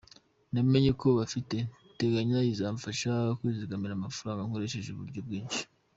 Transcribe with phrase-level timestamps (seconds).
[0.53, 1.57] Namenye ko bafite
[1.99, 5.61] “Teganya” izamfasha kwizigamira amafaranga nkoresheje uburyo bwinshi.